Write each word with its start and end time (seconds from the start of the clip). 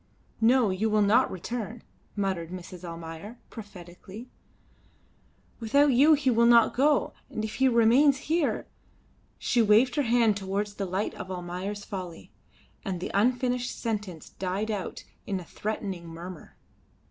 "No, 0.41 0.71
you 0.71 0.89
will 0.89 1.03
not 1.03 1.29
return," 1.29 1.83
muttered 2.15 2.49
Mrs. 2.49 2.83
Almayer, 2.83 3.37
prophetically. 3.51 4.31
"Without 5.59 5.93
you 5.93 6.13
he 6.13 6.31
will 6.31 6.47
not 6.47 6.73
go, 6.73 7.13
and 7.29 7.45
if 7.45 7.53
he 7.57 7.67
remains 7.67 8.17
here" 8.17 8.65
She 9.37 9.61
waved 9.61 9.93
her 9.97 10.01
hand 10.01 10.35
towards 10.37 10.73
the 10.73 10.87
lights 10.87 11.17
of 11.17 11.29
"Almayer's 11.29 11.85
Folly," 11.85 12.31
and 12.83 12.99
the 12.99 13.11
unfinished 13.13 13.79
sentence 13.79 14.29
died 14.29 14.71
out 14.71 15.03
in 15.27 15.39
a 15.39 15.43
threatening 15.45 16.07
murmur. 16.07 16.57